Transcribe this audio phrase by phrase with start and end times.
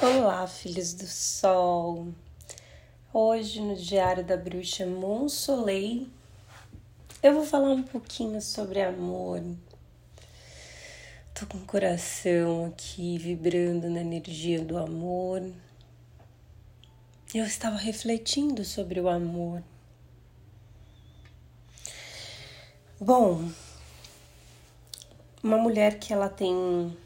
[0.00, 2.06] Olá, filhos do sol.
[3.12, 6.06] Hoje no Diário da Bruxa Monsoleil,
[7.20, 9.42] eu vou falar um pouquinho sobre amor.
[11.34, 15.42] Tô com o coração aqui vibrando na energia do amor.
[17.34, 19.64] Eu estava refletindo sobre o amor.
[23.00, 23.50] Bom,
[25.42, 26.96] uma mulher que ela tem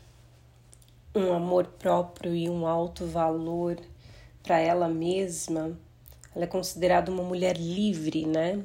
[1.14, 3.78] um amor próprio e um alto valor
[4.42, 5.78] para ela mesma,
[6.34, 8.62] ela é considerada uma mulher livre, né?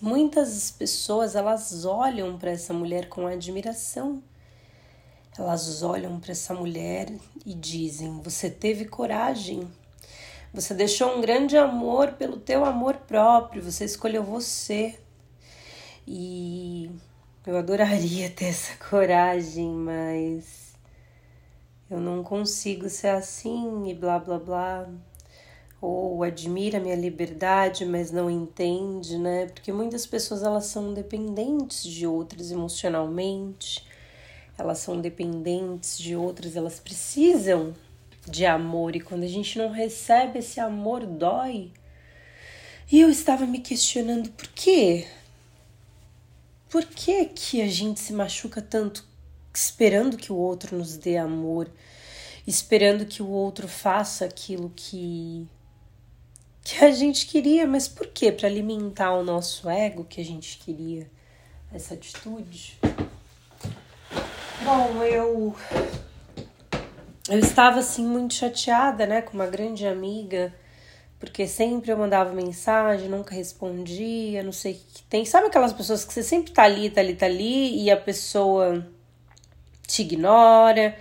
[0.00, 4.22] Muitas pessoas elas olham para essa mulher com admiração.
[5.38, 7.12] Elas olham para essa mulher
[7.46, 9.68] e dizem: "Você teve coragem.
[10.52, 14.98] Você deixou um grande amor pelo teu amor próprio, você escolheu você".
[16.06, 16.90] E
[17.46, 20.59] eu adoraria ter essa coragem, mas
[21.90, 24.88] eu não consigo ser assim e blá blá blá.
[25.80, 29.46] Ou admira minha liberdade, mas não entende, né?
[29.46, 33.84] Porque muitas pessoas elas são dependentes de outras emocionalmente,
[34.56, 37.74] elas são dependentes de outras, elas precisam
[38.26, 41.72] de amor e quando a gente não recebe esse amor dói.
[42.92, 45.06] E eu estava me questionando por quê?
[46.68, 49.09] Por que que a gente se machuca tanto
[49.52, 51.70] esperando que o outro nos dê amor,
[52.46, 55.48] esperando que o outro faça aquilo que
[56.62, 58.30] que a gente queria, mas por quê?
[58.30, 61.10] Para alimentar o nosso ego que a gente queria
[61.72, 62.78] essa atitude.
[64.62, 65.54] Bom, eu
[67.28, 70.52] eu estava assim muito chateada, né, com uma grande amiga,
[71.18, 75.24] porque sempre eu mandava mensagem, nunca respondia, não sei o que tem.
[75.24, 78.84] Sabe aquelas pessoas que você sempre tá ali, tá ali, tá ali e a pessoa
[79.90, 80.96] te ignora,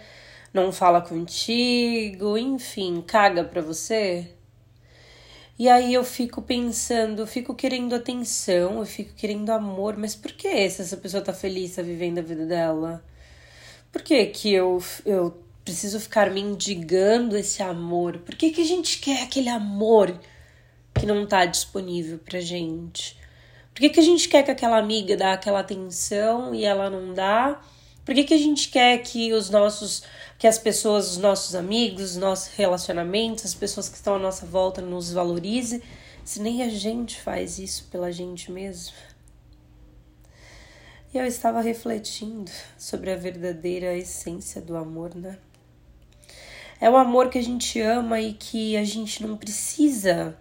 [0.54, 4.28] não fala contigo, enfim, caga pra você.
[5.58, 10.32] E aí eu fico pensando, eu fico querendo atenção, eu fico querendo amor, mas por
[10.32, 13.04] que se essa pessoa tá feliz, tá vivendo a vida dela?
[13.92, 18.20] Por que que eu, eu preciso ficar me indigando esse amor?
[18.20, 20.18] Por que que a gente quer aquele amor
[20.98, 23.18] que não tá disponível pra gente?
[23.74, 27.14] Por que que a gente quer que aquela amiga dá aquela atenção e ela não
[27.14, 27.62] dá?
[28.10, 30.02] Por que, que a gente quer que os nossos,
[30.40, 34.48] que as pessoas, os nossos amigos, os nossos relacionamentos, as pessoas que estão à nossa
[34.48, 35.84] volta nos valorize,
[36.26, 38.96] se nem a gente faz isso pela gente mesmo?
[41.14, 42.50] E eu estava refletindo
[42.80, 45.38] sobre a verdadeira essência do amor, né?
[46.82, 50.36] É o amor que a gente ama e que a gente não precisa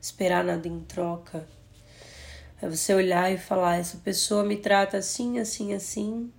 [0.00, 1.46] esperar nada em troca.
[2.62, 6.32] É você olhar e falar: essa pessoa me trata assim, assim, assim,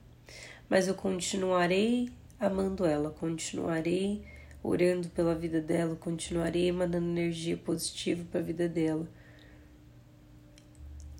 [0.71, 2.09] mas eu continuarei
[2.39, 4.23] amando ela, continuarei
[4.63, 9.05] orando pela vida dela, continuarei mandando energia positiva para a vida dela.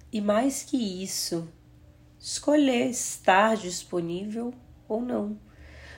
[0.10, 1.50] E mais que isso,
[2.18, 4.54] escolher estar disponível
[4.88, 5.38] ou não.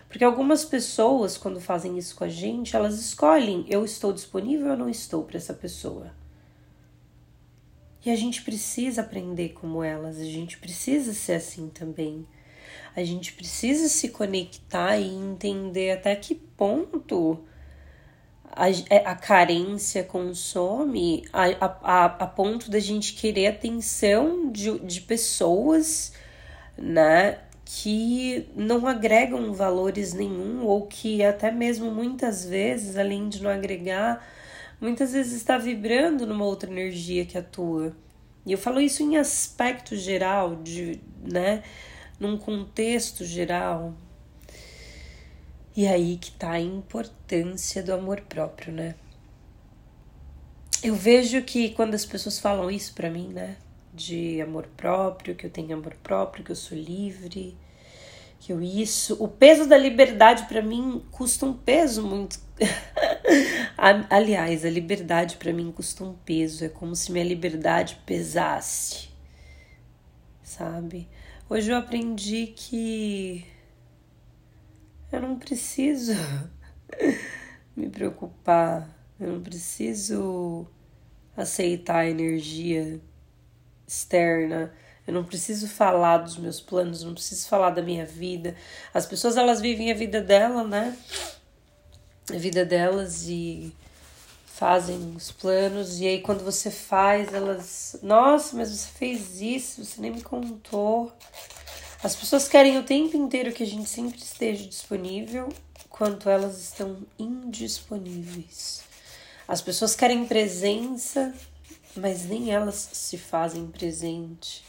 [0.10, 4.78] Porque algumas pessoas, quando fazem isso com a gente, elas escolhem: eu estou disponível ou
[4.78, 6.12] não estou para essa pessoa.
[8.04, 12.26] E a gente precisa aprender como elas, a gente precisa ser assim também.
[12.96, 17.44] A gente precisa se conectar e entender até que ponto
[18.52, 21.46] a, é, a carência consome a,
[21.82, 26.14] a, a ponto da gente querer atenção de, de pessoas,
[26.78, 27.40] né?
[27.66, 34.24] que não agregam valores nenhum ou que até mesmo muitas vezes, além de não agregar,
[34.80, 37.96] muitas vezes está vibrando numa outra energia que atua.
[38.46, 41.64] E eu falo isso em aspecto geral, de, né?
[42.24, 43.94] Num contexto geral.
[45.76, 48.96] E aí que tá a importância do amor próprio, né?
[50.82, 53.56] Eu vejo que quando as pessoas falam isso para mim, né,
[53.94, 57.56] de amor próprio, que eu tenho amor próprio, que eu sou livre,
[58.40, 62.38] que eu isso, o peso da liberdade para mim custa um peso muito
[64.10, 69.10] Aliás, a liberdade para mim custa um peso, é como se minha liberdade pesasse.
[70.44, 71.08] Sabe?
[71.50, 73.46] Hoje eu aprendi que
[75.12, 76.14] eu não preciso
[77.76, 80.66] me preocupar, eu não preciso
[81.36, 83.00] aceitar a energia
[83.86, 84.74] externa,
[85.06, 88.56] eu não preciso falar dos meus planos, não preciso falar da minha vida.
[88.94, 90.98] As pessoas elas vivem a vida dela, né?
[92.34, 93.76] A vida delas e
[94.54, 100.00] fazem os planos e aí quando você faz, elas, nossa, mas você fez isso, você
[100.00, 101.12] nem me contou.
[102.04, 105.50] As pessoas querem o tempo inteiro que a gente sempre esteja disponível
[105.90, 108.84] quanto elas estão indisponíveis.
[109.48, 111.34] As pessoas querem presença,
[111.96, 114.64] mas nem elas se fazem presente.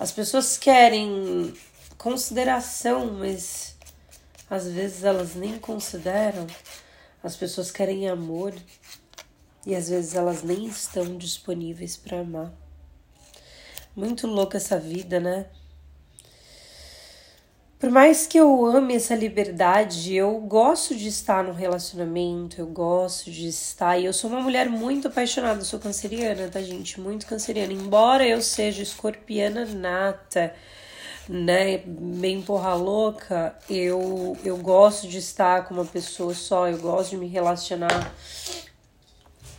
[0.00, 1.54] As pessoas querem
[1.96, 3.76] consideração, mas
[4.50, 6.46] às vezes elas nem consideram.
[7.22, 8.52] As pessoas querem amor
[9.68, 12.50] e às vezes elas nem estão disponíveis para amar.
[13.94, 15.44] Muito louca essa vida, né?
[17.78, 23.30] Por mais que eu ame essa liberdade, eu gosto de estar no relacionamento, eu gosto
[23.30, 23.98] de estar.
[23.98, 26.98] E eu sou uma mulher muito apaixonada, sou canceriana, tá, gente?
[26.98, 27.70] Muito canceriana.
[27.70, 30.54] Embora eu seja escorpiana nata,
[31.28, 37.10] né, bem porra louca, eu, eu gosto de estar com uma pessoa só, eu gosto
[37.10, 38.14] de me relacionar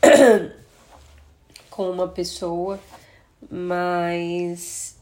[1.70, 2.80] com uma pessoa,
[3.50, 4.98] mas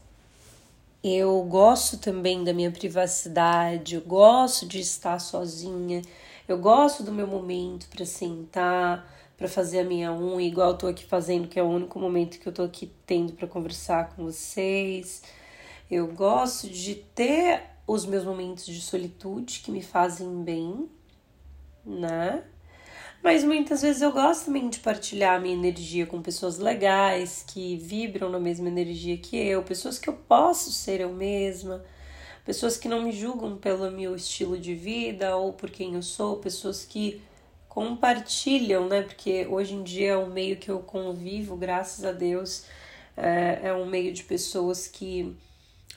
[1.02, 6.02] eu gosto também da minha privacidade, eu gosto de estar sozinha,
[6.46, 10.86] eu gosto do meu momento para sentar, para fazer a minha unha, igual eu tô
[10.88, 14.24] aqui fazendo, que é o único momento que eu tô aqui tendo para conversar com
[14.24, 15.22] vocês.
[15.88, 20.90] Eu gosto de ter os meus momentos de solitude que me fazem bem,
[21.86, 22.42] né?
[23.22, 27.76] Mas muitas vezes eu gosto também de partilhar a minha energia com pessoas legais, que
[27.76, 31.84] vibram na mesma energia que eu, pessoas que eu posso ser eu mesma,
[32.44, 36.36] pessoas que não me julgam pelo meu estilo de vida ou por quem eu sou,
[36.36, 37.20] pessoas que
[37.68, 39.02] compartilham, né?
[39.02, 42.64] Porque hoje em dia é um meio que eu convivo, graças a Deus,
[43.16, 45.36] é, é um meio de pessoas que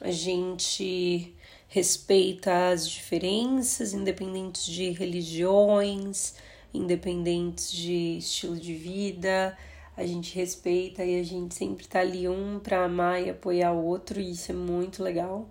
[0.02, 1.34] a gente
[1.68, 6.36] respeita as diferenças, independentes de religiões,
[6.74, 9.58] independentes de estilo de vida.
[9.96, 13.86] A gente respeita e a gente sempre tá ali um para amar e apoiar o
[13.86, 15.50] outro, e isso é muito legal.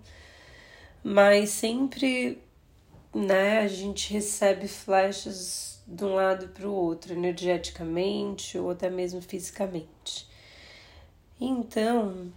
[1.03, 2.41] Mas sempre,
[3.13, 9.21] né, a gente recebe flechas de um lado para o outro, energeticamente ou até mesmo
[9.21, 10.27] fisicamente.
[11.39, 12.31] Então,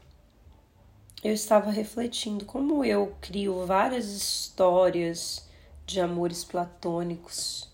[1.23, 5.49] eu estava refletindo como eu crio várias histórias
[5.87, 7.74] de amores platônicos.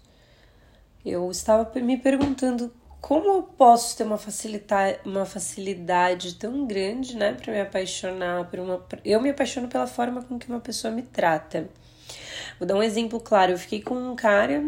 [1.05, 7.33] Eu estava me perguntando como eu posso ter uma facilidade, uma facilidade tão grande, né,
[7.33, 8.85] para me apaixonar por uma.
[9.05, 11.69] Eu me apaixono pela forma com que uma pessoa me trata.
[12.59, 13.53] Vou dar um exemplo claro.
[13.53, 14.63] Eu fiquei com um cara,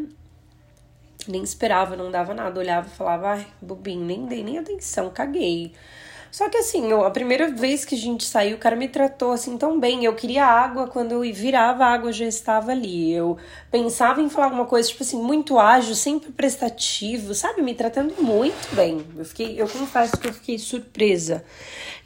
[1.28, 5.74] nem esperava, não dava nada, olhava e falava, ai, bobinho, nem dei nem atenção, caguei.
[6.32, 9.32] Só que assim, eu, a primeira vez que a gente saiu, o cara me tratou
[9.32, 10.06] assim tão bem.
[10.06, 13.12] Eu queria água, quando eu virava, a água já estava ali.
[13.12, 13.36] Eu
[13.70, 17.60] pensava em falar alguma coisa, tipo assim, muito ágil, sempre prestativo, sabe?
[17.60, 19.04] Me tratando muito bem.
[19.14, 21.44] Eu fiquei, eu confesso que eu fiquei surpresa.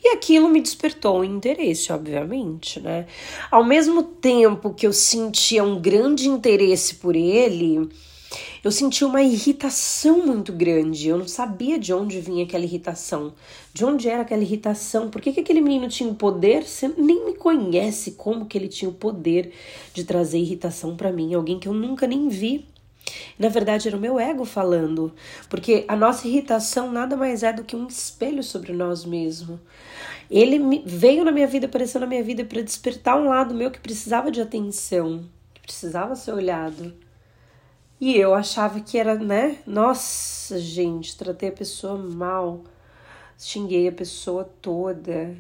[0.03, 3.07] E aquilo me despertou um interesse, obviamente, né?
[3.49, 7.89] Ao mesmo tempo que eu sentia um grande interesse por ele,
[8.63, 11.09] eu senti uma irritação muito grande.
[11.09, 13.33] Eu não sabia de onde vinha aquela irritação.
[13.73, 15.11] De onde era aquela irritação?
[15.11, 16.65] Por que, que aquele menino tinha o poder?
[16.65, 19.53] Você nem me conhece como que ele tinha o poder
[19.95, 21.35] de trazer irritação para mim.
[21.35, 22.67] Alguém que eu nunca nem vi.
[23.39, 25.13] Na verdade, era o meu ego falando,
[25.49, 29.61] porque a nossa irritação nada mais é do que um espelho sobre nós mesmos.
[30.29, 33.79] Ele veio na minha vida, apareceu na minha vida para despertar um lado meu que
[33.79, 35.25] precisava de atenção,
[35.55, 37.06] que precisava ser olhado.
[38.01, 39.59] E eu achava que era, né?
[39.67, 42.63] Nossa, gente, tratei a pessoa mal,
[43.39, 45.35] xinguei a pessoa toda.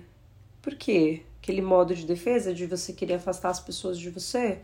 [0.63, 1.23] Por quê?
[1.43, 4.61] Aquele modo de defesa de você querer afastar as pessoas de você?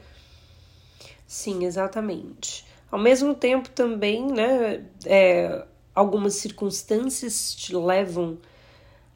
[1.27, 2.65] Sim, exatamente.
[2.91, 4.85] Ao mesmo tempo, também, né?
[5.05, 8.39] É, algumas circunstâncias te levam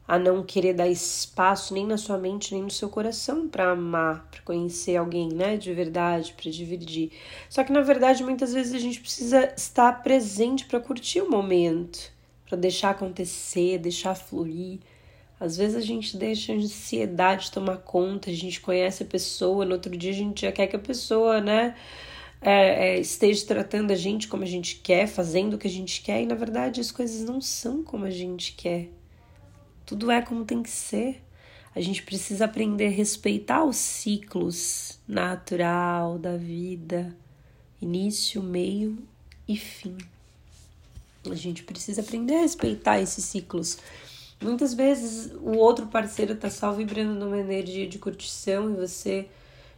[0.07, 4.25] a não querer dar espaço nem na sua mente nem no seu coração para amar,
[4.31, 7.11] para conhecer alguém, né, de verdade, para dividir.
[7.49, 12.11] Só que na verdade muitas vezes a gente precisa estar presente para curtir o momento,
[12.47, 14.79] para deixar acontecer, deixar fluir.
[15.39, 19.73] Às vezes a gente deixa a ansiedade tomar conta, a gente conhece a pessoa, no
[19.73, 21.75] outro dia a gente já quer que a pessoa, né,
[22.41, 26.01] é, é, esteja tratando a gente como a gente quer, fazendo o que a gente
[26.01, 28.89] quer, e na verdade as coisas não são como a gente quer.
[29.87, 31.23] Tudo é como tem que ser.
[31.73, 37.15] A gente precisa aprender a respeitar os ciclos natural da vida,
[37.81, 38.97] início, meio
[39.47, 39.97] e fim.
[41.25, 43.77] A gente precisa aprender a respeitar esses ciclos.
[44.41, 49.29] Muitas vezes o outro parceiro está só vibrando numa energia de curtição e você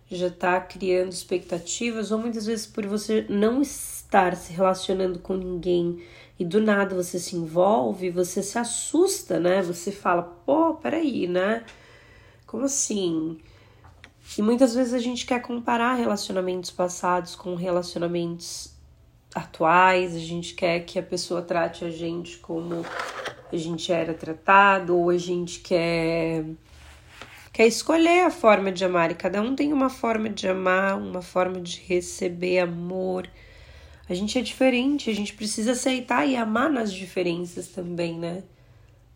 [0.10, 6.02] já está criando expectativas, ou muitas vezes por você não estar se relacionando com ninguém
[6.40, 9.62] e do nada você se envolve, você se assusta, né?
[9.62, 11.64] Você fala, pô, peraí, né?
[12.48, 13.38] Como assim?
[14.38, 18.74] E muitas vezes a gente quer comparar relacionamentos passados com relacionamentos
[19.36, 22.86] atuais, a gente quer que a pessoa trate a gente como
[23.52, 26.46] a gente era tratado, ou a gente quer
[27.52, 31.22] quer escolher a forma de amar, e cada um tem uma forma de amar, uma
[31.22, 33.30] forma de receber amor.
[34.10, 38.44] A gente é diferente, a gente precisa aceitar e amar nas diferenças também, né?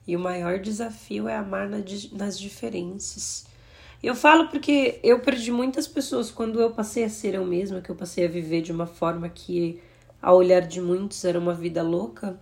[0.05, 3.45] E o maior desafio é amar nas diferenças.
[4.03, 7.89] Eu falo porque eu perdi muitas pessoas quando eu passei a ser eu mesma, que
[7.89, 9.79] eu passei a viver de uma forma que,
[10.21, 12.37] ao olhar de muitos, era uma vida louca.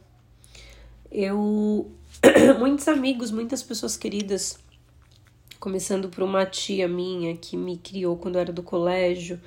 [1.12, 1.92] Eu.
[2.58, 4.58] muitos amigos, muitas pessoas queridas,
[5.62, 9.40] começando por uma tia minha que me criou quando eu era do colégio.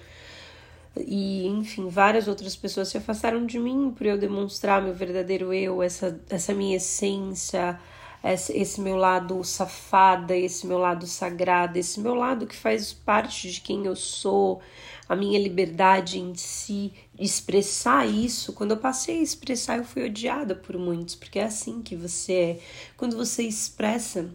[0.96, 5.82] E, enfim, várias outras pessoas se afastaram de mim por eu demonstrar meu verdadeiro eu,
[5.82, 7.80] essa, essa minha essência,
[8.22, 13.60] esse meu lado safada, esse meu lado sagrado, esse meu lado que faz parte de
[13.60, 14.62] quem eu sou,
[15.08, 18.52] a minha liberdade em si, expressar isso.
[18.52, 22.32] Quando eu passei a expressar, eu fui odiada por muitos, porque é assim que você
[22.32, 22.58] é.
[22.96, 24.30] Quando você expressa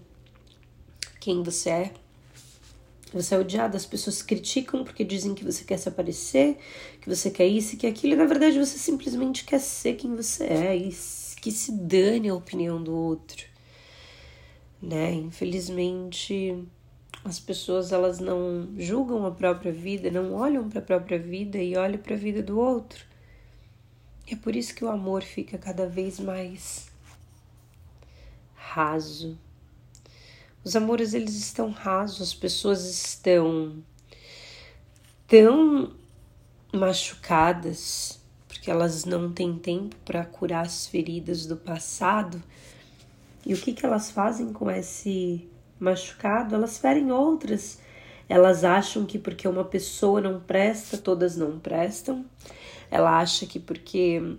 [1.30, 1.94] quem você é,
[3.14, 6.58] você é odiado, as pessoas criticam porque dizem que você quer se aparecer,
[7.02, 10.16] que você quer isso e que aquilo, e na verdade você simplesmente quer ser quem
[10.16, 10.90] você é e
[11.42, 13.50] que se dane a opinião do outro
[14.82, 15.14] né?
[15.14, 16.64] Infelizmente,
[17.24, 21.76] as pessoas elas não julgam a própria vida, não olham para a própria vida e
[21.76, 23.06] olham para a vida do outro.
[24.28, 26.90] É por isso que o amor fica cada vez mais
[28.56, 29.38] raso.
[30.64, 33.84] Os amores eles estão rasos, as pessoas estão
[35.28, 35.94] tão
[36.74, 42.42] machucadas porque elas não têm tempo para curar as feridas do passado
[43.46, 45.48] e o que, que elas fazem com esse
[45.80, 46.56] machucado?
[46.56, 47.80] Elas ferem outras.
[48.28, 52.26] Elas acham que porque uma pessoa não presta, todas não prestam.
[52.92, 54.38] Ela acha que porque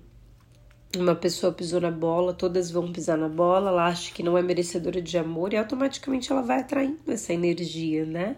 [0.99, 3.71] uma pessoa pisou na bola, todas vão pisar na bola.
[3.71, 8.05] Ela acha que não é merecedora de amor e automaticamente ela vai atraindo essa energia,
[8.05, 8.37] né?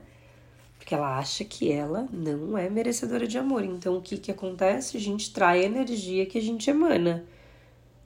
[0.78, 3.64] Porque ela acha que ela não é merecedora de amor.
[3.64, 4.96] Então o que, que acontece?
[4.96, 7.24] A gente trai a energia que a gente emana.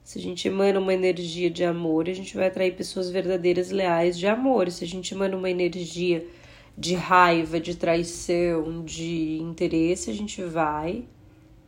[0.03, 4.17] Se a gente emana uma energia de amor, a gente vai atrair pessoas verdadeiras, leais
[4.17, 4.71] de amor.
[4.71, 6.25] Se a gente emana uma energia
[6.77, 11.05] de raiva, de traição, de interesse, a gente vai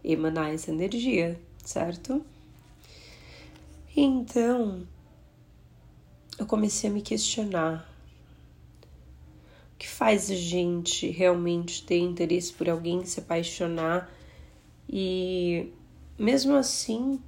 [0.03, 2.23] emanar essa energia, certo?
[3.95, 4.87] Então,
[6.37, 7.89] eu comecei a me questionar.
[9.73, 14.11] O que faz a gente realmente ter interesse por alguém, se apaixonar
[14.87, 15.71] e,
[16.17, 17.19] mesmo assim,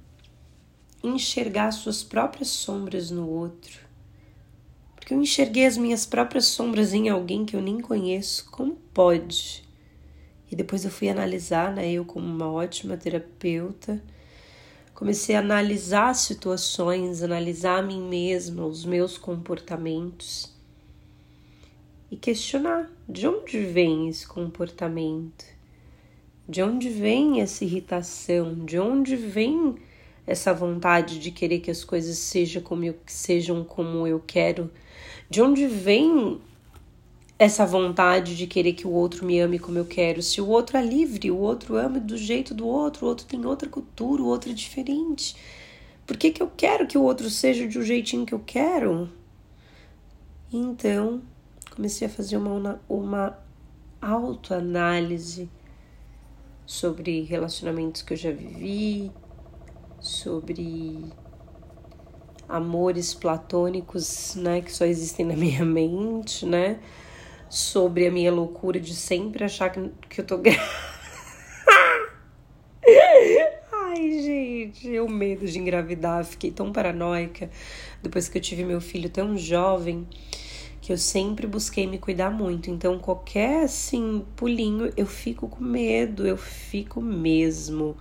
[1.02, 3.80] enxergar suas próprias sombras no outro.
[4.94, 8.48] Porque eu enxerguei as minhas próprias sombras em alguém que eu nem conheço.
[8.50, 9.64] Como pode?
[10.50, 11.90] E depois eu fui analisar, né?
[11.90, 14.02] Eu, como uma ótima terapeuta,
[15.02, 20.54] comecei a analisar situações, analisar a mim mesma, os meus comportamentos
[22.08, 25.44] e questionar de onde vem esse comportamento,
[26.48, 29.74] de onde vem essa irritação, de onde vem
[30.24, 34.70] essa vontade de querer que as coisas sejam como eu, sejam como eu quero?
[35.28, 36.40] De onde vem
[37.42, 40.22] essa vontade de querer que o outro me ame como eu quero?
[40.22, 43.44] Se o outro é livre, o outro ama do jeito do outro, o outro tem
[43.44, 45.36] outra cultura, o outro é diferente.
[46.06, 49.10] Por que, que eu quero que o outro seja de um jeitinho que eu quero?
[50.52, 51.22] Então,
[51.74, 53.38] comecei a fazer uma, uma
[54.00, 55.48] autoanálise
[56.64, 59.10] sobre relacionamentos que eu já vivi,
[59.98, 61.12] sobre
[62.48, 66.78] amores platônicos, né, que só existem na minha mente, né?
[67.52, 70.40] Sobre a minha loucura de sempre achar que, que eu tô
[73.70, 77.50] Ai, gente, o medo de engravidar, fiquei tão paranoica
[78.02, 80.08] depois que eu tive meu filho tão jovem
[80.80, 82.70] que eu sempre busquei me cuidar muito.
[82.70, 87.94] Então, qualquer assim pulinho, eu fico com medo, eu fico mesmo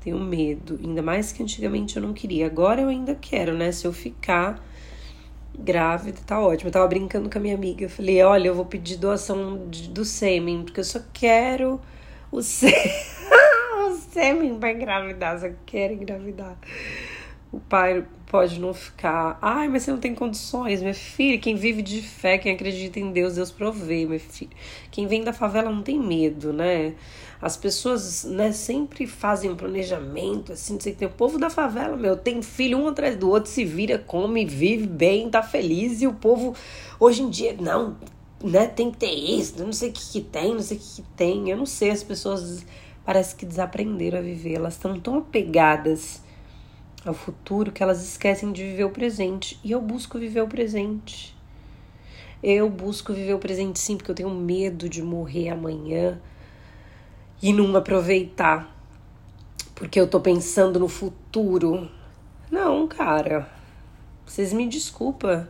[0.00, 0.78] tenho medo.
[0.84, 2.46] Ainda mais que antigamente eu não queria.
[2.46, 3.72] Agora eu ainda quero, né?
[3.72, 4.62] Se eu ficar
[5.58, 6.68] grávida, tá ótimo.
[6.68, 7.84] Eu tava brincando com a minha amiga.
[7.84, 11.80] Eu falei: olha, eu vou pedir doação de, do sêmen, porque eu só quero
[12.30, 12.76] o sêmen.
[13.90, 16.56] o sêmen pra engravidar, só quero engravidar.
[17.50, 19.38] O pai pode não ficar.
[19.40, 21.38] Ai, mas você não tem condições, minha filha.
[21.38, 24.50] Quem vive de fé, quem acredita em Deus, Deus provê, meu filho.
[24.90, 26.94] Quem vem da favela não tem medo, né?
[27.40, 31.48] As pessoas, né, sempre fazem um planejamento, assim, não sei que tem o povo da
[31.48, 36.02] favela, meu, tem filho um atrás do outro, se vira, come, vive bem, tá feliz,
[36.02, 36.56] e o povo,
[36.98, 37.96] hoje em dia, não,
[38.42, 40.96] né, tem que ter isso, não sei o que que tem, não sei o que
[40.96, 42.66] que tem, eu não sei, as pessoas
[43.04, 44.54] parece que desaprenderam a viver.
[44.54, 46.20] Elas estão tão apegadas
[47.08, 49.58] ao futuro que elas esquecem de viver o presente.
[49.64, 51.36] E eu busco viver o presente.
[52.42, 56.20] Eu busco viver o presente sim, porque eu tenho medo de morrer amanhã
[57.42, 58.76] e não aproveitar.
[59.74, 61.90] Porque eu tô pensando no futuro.
[62.50, 63.48] Não, cara.
[64.24, 65.48] Vocês me desculpa.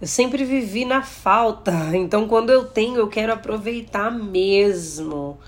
[0.00, 1.72] Eu sempre vivi na falta.
[1.96, 5.38] Então quando eu tenho, eu quero aproveitar mesmo.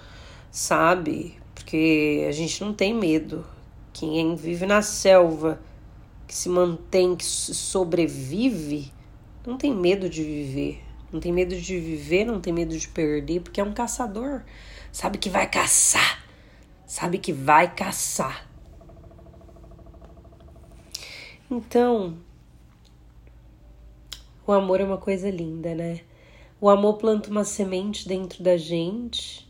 [0.51, 1.37] Sabe?
[1.55, 3.45] Porque a gente não tem medo.
[3.99, 5.61] Quem vive na selva,
[6.25, 8.93] que se mantém, que sobrevive,
[9.45, 10.85] não tem medo de viver.
[11.13, 14.45] Não tem medo de viver, não tem medo de perder, porque é um caçador.
[14.93, 16.25] Sabe que vai caçar.
[16.87, 18.49] Sabe que vai caçar.
[21.51, 22.17] Então,
[24.47, 26.03] o amor é uma coisa linda, né?
[26.61, 29.48] O amor planta uma semente dentro da gente.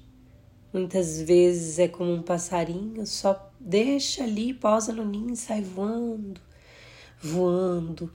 [0.72, 6.40] Muitas vezes é como um passarinho, só deixa ali, posa no ninho e sai voando,
[7.22, 8.12] voando,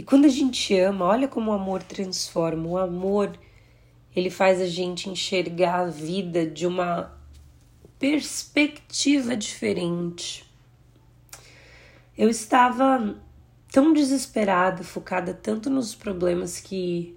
[0.00, 2.66] e quando a gente ama, olha como o amor transforma.
[2.66, 3.38] O amor,
[4.16, 7.12] ele faz a gente enxergar a vida de uma
[7.98, 10.50] perspectiva diferente.
[12.16, 13.14] Eu estava
[13.70, 17.16] tão desesperada, focada tanto nos problemas que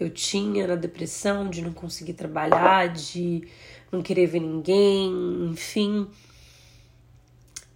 [0.00, 3.46] eu tinha na depressão, de não conseguir trabalhar, de
[3.90, 6.08] não querer ver ninguém, enfim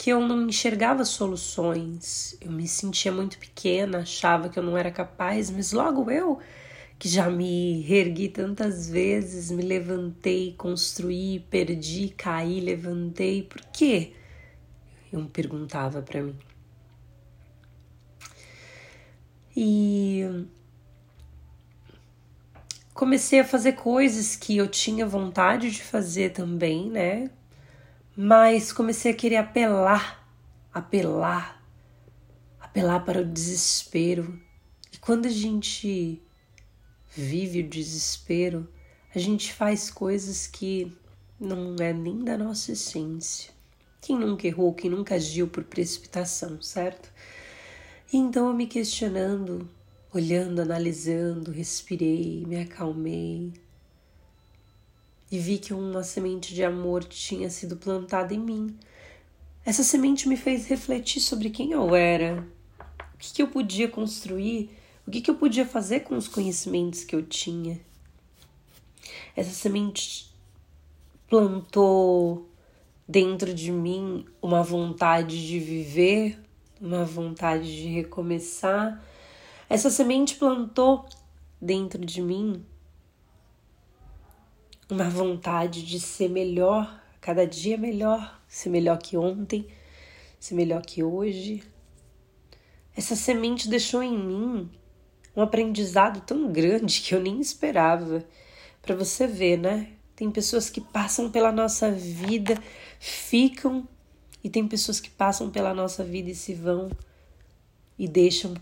[0.00, 2.34] que eu não enxergava soluções.
[2.40, 6.38] Eu me sentia muito pequena, achava que eu não era capaz, mas logo eu,
[6.98, 14.14] que já me reergui tantas vezes, me levantei, construí, perdi, caí, levantei, por quê?
[15.12, 16.36] Eu me perguntava para mim.
[19.54, 20.46] E
[23.00, 27.30] comecei a fazer coisas que eu tinha vontade de fazer também, né?
[28.14, 30.30] mas comecei a querer apelar,
[30.70, 31.64] apelar,
[32.60, 34.38] apelar para o desespero.
[34.92, 36.20] E quando a gente
[37.16, 38.68] vive o desespero,
[39.14, 40.94] a gente faz coisas que
[41.40, 43.50] não é nem da nossa essência.
[44.02, 47.10] Quem nunca errou, quem nunca agiu por precipitação, certo?
[48.12, 49.66] Então eu me questionando,
[50.12, 53.52] olhando, analisando, respirei, me acalmei,
[55.30, 58.76] e vi que uma semente de amor tinha sido plantada em mim.
[59.64, 62.44] Essa semente me fez refletir sobre quem eu era,
[63.14, 64.70] o que, que eu podia construir,
[65.06, 67.80] o que, que eu podia fazer com os conhecimentos que eu tinha.
[69.36, 70.34] Essa semente
[71.28, 72.48] plantou
[73.06, 76.40] dentro de mim uma vontade de viver,
[76.80, 79.00] uma vontade de recomeçar.
[79.70, 81.06] Essa semente plantou
[81.62, 82.66] dentro de mim
[84.90, 89.68] uma vontade de ser melhor, cada dia melhor, ser melhor que ontem,
[90.40, 91.62] ser melhor que hoje.
[92.96, 94.68] Essa semente deixou em mim
[95.36, 98.24] um aprendizado tão grande que eu nem esperava.
[98.82, 99.92] Para você ver, né?
[100.16, 102.60] Tem pessoas que passam pela nossa vida,
[102.98, 103.88] ficam,
[104.42, 106.90] e tem pessoas que passam pela nossa vida e se vão
[107.96, 108.54] e deixam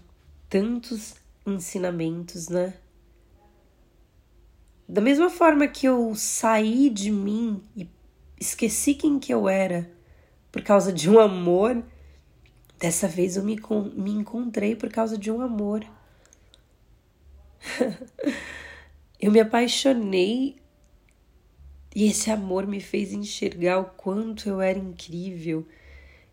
[0.48, 1.14] tantos
[1.46, 2.74] ensinamentos, né?
[4.88, 7.88] Da mesma forma que eu saí de mim e
[8.40, 9.90] esqueci quem que eu era
[10.50, 11.82] por causa de um amor,
[12.78, 13.60] dessa vez eu me,
[13.94, 15.84] me encontrei por causa de um amor.
[19.20, 20.56] eu me apaixonei
[21.94, 25.66] e esse amor me fez enxergar o quanto eu era incrível.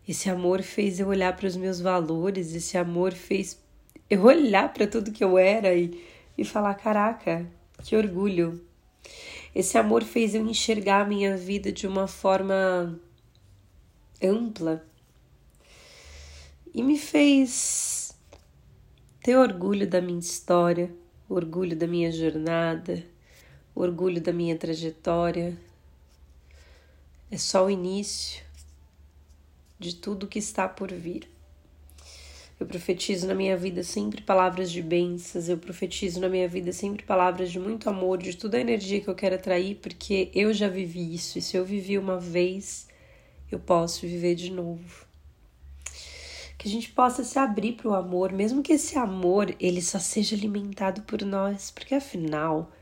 [0.08, 3.60] Esse amor fez eu olhar para os meus valores, esse amor fez
[4.08, 6.02] eu olhar para tudo que eu era e,
[6.36, 7.46] e falar: caraca,
[7.82, 8.64] que orgulho!
[9.54, 13.00] Esse amor fez eu enxergar a minha vida de uma forma
[14.22, 14.84] ampla
[16.74, 18.14] e me fez
[19.22, 20.94] ter orgulho da minha história,
[21.26, 23.02] orgulho da minha jornada,
[23.74, 25.56] orgulho da minha trajetória.
[27.30, 28.44] É só o início
[29.78, 31.28] de tudo que está por vir.
[32.58, 37.02] Eu profetizo na minha vida sempre palavras de bênçãos, eu profetizo na minha vida sempre
[37.04, 40.66] palavras de muito amor, de toda a energia que eu quero atrair, porque eu já
[40.66, 42.88] vivi isso, e se eu vivi uma vez,
[43.50, 45.04] eu posso viver de novo.
[46.56, 49.98] Que a gente possa se abrir para o amor, mesmo que esse amor ele só
[49.98, 52.72] seja alimentado por nós, porque afinal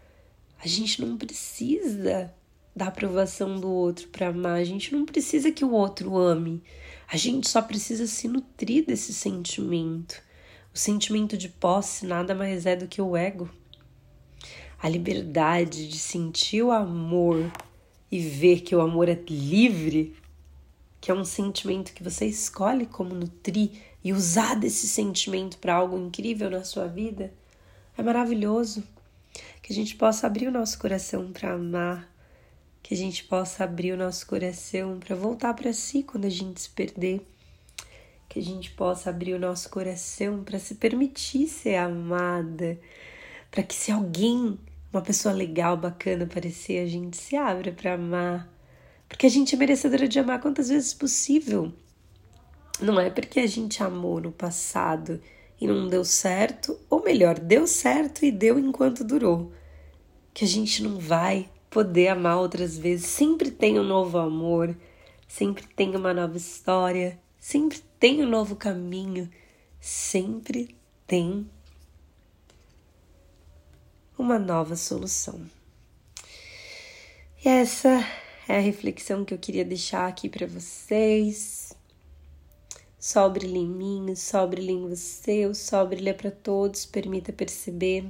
[0.62, 2.32] a gente não precisa
[2.74, 6.62] da aprovação do outro para amar, a gente não precisa que o outro ame.
[7.06, 10.22] A gente só precisa se nutrir desse sentimento.
[10.74, 13.48] O sentimento de posse nada mais é do que o ego.
[14.82, 17.50] A liberdade de sentir o amor
[18.10, 20.14] e ver que o amor é livre,
[21.00, 23.70] que é um sentimento que você escolhe como nutrir
[24.02, 27.32] e usar desse sentimento para algo incrível na sua vida,
[27.96, 28.84] é maravilhoso.
[29.62, 32.13] Que a gente possa abrir o nosso coração para amar,
[32.84, 36.60] que a gente possa abrir o nosso coração para voltar para si quando a gente
[36.60, 37.26] se perder,
[38.28, 42.78] que a gente possa abrir o nosso coração para se permitir ser amada,
[43.50, 44.58] para que se alguém,
[44.92, 48.52] uma pessoa legal, bacana aparecer, a gente se abra para amar,
[49.08, 51.72] porque a gente é merecedora de amar quantas vezes possível.
[52.82, 55.22] Não é porque a gente amou no passado
[55.58, 59.50] e não deu certo, ou melhor, deu certo e deu enquanto durou,
[60.34, 63.06] que a gente não vai poder amar outras vezes.
[63.06, 64.76] Sempre tem um novo amor,
[65.26, 69.28] sempre tem uma nova história, sempre tem um novo caminho,
[69.80, 71.50] sempre tem
[74.16, 75.44] uma nova solução.
[77.44, 78.06] E essa
[78.46, 81.74] é a reflexão que eu queria deixar aqui para vocês.
[82.96, 88.06] Sol brilha em mim, sol brilha em você, o sol brilha para todos, permita perceber.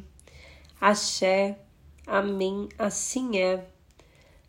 [0.78, 1.63] Axé.
[2.06, 3.64] Amém, assim é.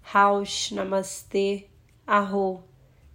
[0.01, 1.67] Raush, Namastê,
[2.05, 2.63] Arro.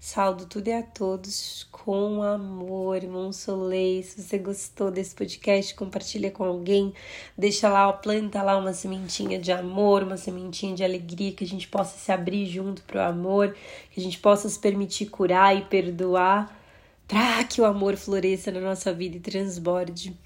[0.02, 4.02] Saldo tudo e a todos com amor, Monsolei.
[4.02, 6.94] Se você gostou desse podcast, compartilha com alguém.
[7.36, 11.68] Deixa lá, planta lá uma sementinha de amor, uma sementinha de alegria, que a gente
[11.68, 13.54] possa se abrir junto para o amor,
[13.90, 16.58] que a gente possa se permitir curar e perdoar,
[17.06, 20.16] para que o amor floresça na nossa vida e transborde.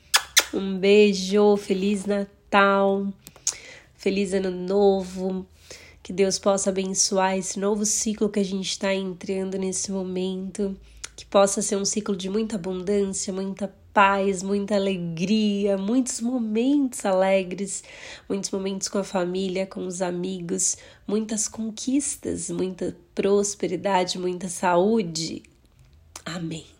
[0.53, 3.09] Um beijo, Feliz Natal!
[4.05, 5.47] Feliz Ano Novo.
[6.03, 10.77] Que Deus possa abençoar esse novo ciclo que a gente está entrando nesse momento.
[11.17, 17.83] Que possa ser um ciclo de muita abundância, muita paz, muita alegria, muitos momentos alegres,
[18.29, 25.43] muitos momentos com a família, com os amigos, muitas conquistas, muita prosperidade, muita saúde.
[26.27, 26.73] Amém.